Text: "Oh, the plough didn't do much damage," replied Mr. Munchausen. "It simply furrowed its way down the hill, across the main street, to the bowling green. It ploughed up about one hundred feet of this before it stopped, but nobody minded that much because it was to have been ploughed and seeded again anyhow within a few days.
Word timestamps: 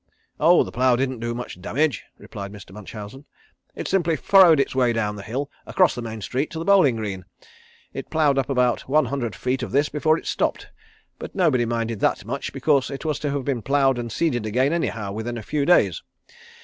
"Oh, 0.39 0.63
the 0.63 0.71
plough 0.71 0.95
didn't 0.95 1.19
do 1.19 1.35
much 1.35 1.61
damage," 1.61 2.03
replied 2.17 2.51
Mr. 2.51 2.71
Munchausen. 2.71 3.25
"It 3.75 3.87
simply 3.87 4.15
furrowed 4.15 4.59
its 4.59 4.73
way 4.73 4.93
down 4.93 5.15
the 5.15 5.21
hill, 5.21 5.51
across 5.67 5.93
the 5.93 6.01
main 6.01 6.21
street, 6.21 6.49
to 6.49 6.57
the 6.57 6.65
bowling 6.65 6.95
green. 6.95 7.23
It 7.93 8.09
ploughed 8.09 8.39
up 8.39 8.49
about 8.49 8.89
one 8.89 9.05
hundred 9.05 9.35
feet 9.35 9.61
of 9.61 9.71
this 9.71 9.89
before 9.89 10.17
it 10.17 10.25
stopped, 10.25 10.69
but 11.19 11.35
nobody 11.35 11.67
minded 11.67 11.99
that 11.99 12.25
much 12.25 12.51
because 12.51 12.89
it 12.89 13.05
was 13.05 13.19
to 13.19 13.29
have 13.29 13.45
been 13.45 13.61
ploughed 13.61 13.99
and 13.99 14.11
seeded 14.11 14.47
again 14.47 14.73
anyhow 14.73 15.11
within 15.11 15.37
a 15.37 15.43
few 15.43 15.67
days. 15.67 16.01